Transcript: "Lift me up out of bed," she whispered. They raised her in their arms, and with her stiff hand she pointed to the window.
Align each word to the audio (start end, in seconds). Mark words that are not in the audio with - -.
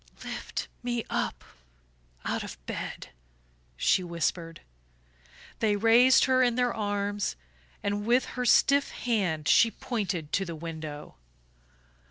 "Lift 0.23 0.67
me 0.81 1.05
up 1.11 1.43
out 2.25 2.43
of 2.43 2.57
bed," 2.65 3.09
she 3.77 4.03
whispered. 4.03 4.61
They 5.59 5.75
raised 5.75 6.25
her 6.25 6.41
in 6.41 6.55
their 6.55 6.73
arms, 6.73 7.35
and 7.83 8.03
with 8.07 8.25
her 8.33 8.43
stiff 8.47 8.89
hand 8.89 9.47
she 9.47 9.69
pointed 9.69 10.33
to 10.33 10.43
the 10.43 10.55
window. 10.55 11.17